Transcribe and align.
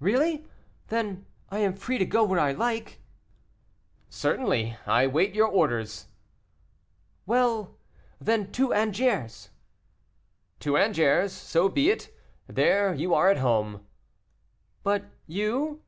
"Really, 0.00 0.44
then, 0.88 1.24
I 1.48 1.60
am 1.60 1.72
free 1.76 1.96
to 1.96 2.04
go 2.04 2.24
where 2.24 2.38
I 2.38 2.52
like?" 2.52 3.00
"Certainly, 4.10 4.76
I 4.84 5.06
wait 5.06 5.34
your 5.34 5.48
orders." 5.48 6.08
"Well, 7.24 7.78
then, 8.20 8.52
to 8.52 8.74
Angers." 8.74 9.48
"To 10.60 10.76
Angers; 10.76 11.32
so 11.32 11.70
be 11.70 11.88
it, 11.88 12.14
there 12.46 12.92
you 12.92 13.14
are 13.14 13.30
at 13.30 13.38
home." 13.38 13.86
"But 14.82 15.04
you?" 15.26 15.80